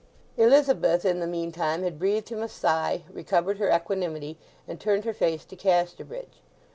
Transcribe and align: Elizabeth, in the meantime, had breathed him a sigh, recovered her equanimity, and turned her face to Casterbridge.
Elizabeth, 0.35 1.05
in 1.05 1.19
the 1.19 1.27
meantime, 1.27 1.83
had 1.83 1.99
breathed 1.99 2.29
him 2.29 2.41
a 2.41 2.49
sigh, 2.49 3.03
recovered 3.13 3.59
her 3.59 3.69
equanimity, 3.71 4.35
and 4.67 4.79
turned 4.81 5.05
her 5.05 5.13
face 5.13 5.45
to 5.45 5.55
Casterbridge. 5.55 6.41